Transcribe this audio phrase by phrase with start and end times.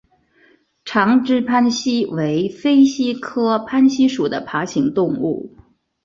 [0.83, 5.55] 长肢攀蜥为飞蜥科攀蜥属的爬行动物。